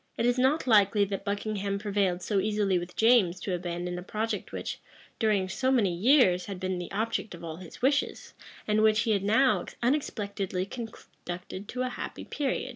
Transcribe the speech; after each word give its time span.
It 0.17 0.25
is 0.25 0.39
not 0.39 0.65
likely 0.65 1.05
that 1.05 1.23
Buckingham 1.23 1.77
prevailed 1.77 2.23
so 2.23 2.39
easily 2.39 2.79
with 2.79 2.95
James 2.95 3.39
to 3.41 3.53
abandon 3.53 3.99
a 3.99 4.01
project 4.01 4.51
which, 4.51 4.79
during 5.19 5.47
so 5.47 5.69
many 5.69 5.93
years, 5.93 6.45
had 6.45 6.59
been 6.59 6.79
the 6.79 6.91
object 6.91 7.35
of 7.35 7.43
all 7.43 7.57
his 7.57 7.83
wishes, 7.83 8.33
and 8.67 8.81
which 8.81 9.01
he 9.01 9.11
had 9.11 9.21
now 9.23 9.63
unexpectedly 9.83 10.65
conducted 10.65 11.67
to 11.67 11.83
a 11.83 11.89
happy 11.89 12.25
period. 12.25 12.69